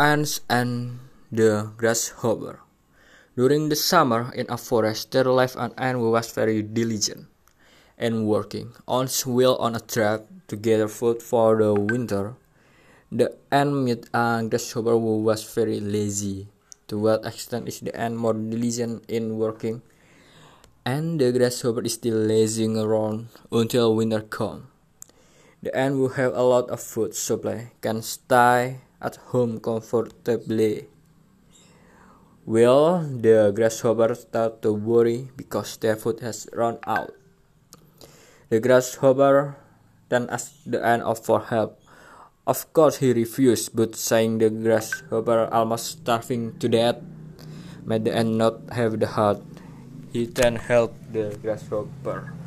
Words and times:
ants 0.00 0.40
and 0.48 0.96
the 1.28 1.68
grasshopper. 1.76 2.64
During 3.36 3.68
the 3.68 3.76
summer 3.76 4.32
in 4.32 4.48
a 4.48 4.56
forest 4.56 5.12
there 5.12 5.28
lived 5.28 5.60
an 5.60 5.76
ant 5.76 6.00
was 6.00 6.32
very 6.32 6.64
diligent 6.64 7.28
and 8.00 8.24
working 8.24 8.72
on 8.88 9.12
wheel 9.28 9.60
on 9.60 9.76
a 9.76 9.84
trap 9.84 10.24
to 10.48 10.56
gather 10.56 10.88
food 10.88 11.20
for 11.20 11.60
the 11.60 11.76
winter. 11.76 12.32
The 13.12 13.36
ant 13.52 13.76
met 13.84 14.08
a 14.16 14.40
grasshopper 14.48 14.96
who 14.96 15.20
was 15.20 15.44
very 15.44 15.84
lazy. 15.84 16.48
To 16.88 16.96
what 16.96 17.28
extent 17.28 17.68
is 17.68 17.84
the 17.84 17.92
ant 17.92 18.16
more 18.16 18.32
diligent 18.32 19.04
in 19.04 19.36
working? 19.36 19.84
And 20.88 21.20
the 21.20 21.28
grasshopper 21.30 21.84
is 21.84 22.00
still 22.00 22.16
lazing 22.16 22.80
around 22.80 23.28
until 23.52 23.94
winter 23.94 24.24
comes. 24.24 24.64
The 25.60 25.76
ant 25.76 26.00
will 26.00 26.16
have 26.16 26.32
a 26.32 26.40
lot 26.40 26.72
of 26.72 26.80
food 26.80 27.12
supply, 27.12 27.76
can 27.84 28.00
stay 28.00 28.80
at 29.00 29.16
home 29.32 29.60
comfortably. 29.60 30.88
Will 32.46 33.04
the 33.04 33.52
grasshopper 33.54 34.14
start 34.14 34.62
to 34.62 34.72
worry 34.72 35.28
because 35.36 35.76
their 35.76 35.96
food 35.96 36.20
has 36.20 36.48
run 36.52 36.78
out? 36.86 37.12
The 38.48 38.60
grasshopper 38.60 39.56
then 40.08 40.28
asked 40.30 40.70
the 40.70 40.84
ant 40.84 41.04
for 41.24 41.40
help. 41.40 41.78
Of 42.46 42.72
course 42.72 42.98
he 42.98 43.12
refused, 43.12 43.76
but 43.76 43.94
saying 43.94 44.38
the 44.38 44.50
grasshopper 44.50 45.48
almost 45.52 46.02
starving 46.02 46.58
to 46.58 46.68
death 46.68 46.98
made 47.84 48.04
the 48.04 48.16
ant 48.16 48.34
not 48.34 48.72
have 48.72 48.98
the 48.98 49.06
heart. 49.06 49.38
He 50.12 50.26
then 50.26 50.56
helped 50.56 51.12
the 51.12 51.38
grasshopper. 51.40 52.39